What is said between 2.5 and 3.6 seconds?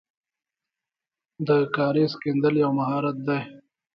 یو مهارت دی.